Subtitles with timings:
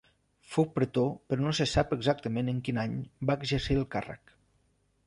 [0.53, 2.97] Fou pretor però no se sap exactament en quin any
[3.31, 4.37] va exercir el càrrec.